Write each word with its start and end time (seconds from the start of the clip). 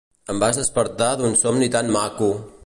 Em 0.33 0.39
vas 0.43 0.59
despertar 0.61 1.11
d'un 1.19 1.37
somni 1.43 1.69
tan 1.77 1.93
maco! 1.99 2.33